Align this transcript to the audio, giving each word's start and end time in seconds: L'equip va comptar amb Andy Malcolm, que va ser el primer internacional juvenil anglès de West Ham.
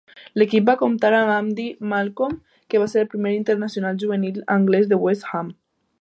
L'equip 0.41 0.63
va 0.69 0.73
comptar 0.79 1.11
amb 1.17 1.33
Andy 1.33 1.65
Malcolm, 1.91 2.33
que 2.73 2.81
va 2.85 2.89
ser 2.95 3.03
el 3.05 3.11
primer 3.13 3.35
internacional 3.41 4.03
juvenil 4.05 4.45
anglès 4.57 4.93
de 4.95 5.01
West 5.05 5.29
Ham. 5.33 5.55